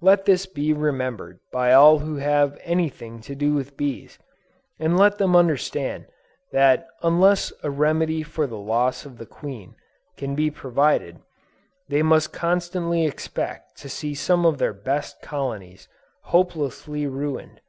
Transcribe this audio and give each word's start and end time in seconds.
Let 0.00 0.24
this 0.24 0.46
be 0.46 0.72
remembered 0.72 1.40
by 1.52 1.74
all 1.74 1.98
who 1.98 2.16
have 2.16 2.58
any 2.62 2.88
thing 2.88 3.20
to 3.20 3.34
do 3.34 3.52
with 3.52 3.76
bees, 3.76 4.18
and 4.80 4.96
let 4.98 5.18
them 5.18 5.36
understand 5.36 6.06
that 6.50 6.86
unless 7.02 7.52
a 7.62 7.68
remedy 7.70 8.22
for 8.22 8.46
the 8.46 8.56
loss 8.56 9.04
of 9.04 9.18
the 9.18 9.26
queen, 9.26 9.74
can 10.16 10.34
be 10.34 10.50
provided, 10.50 11.18
they 11.90 12.02
must 12.02 12.32
constantly 12.32 13.04
expect 13.04 13.76
to 13.76 13.90
see 13.90 14.14
some 14.14 14.46
of 14.46 14.56
their 14.56 14.72
best 14.72 15.20
colonies 15.20 15.88
hopelessly 16.22 17.06
ruined. 17.06 17.60